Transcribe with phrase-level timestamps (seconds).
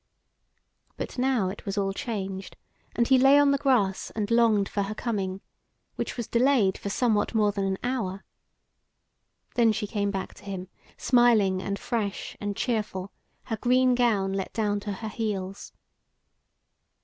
[0.97, 2.57] But now it was all changed,
[2.95, 5.41] and he lay on the grass and longed for her coming;
[5.95, 8.25] which was delayed for somewhat more than an hour.
[9.53, 13.11] Then she came back to him, smiling and fresh and cheerful,
[13.43, 15.71] her green gown let down to her heels.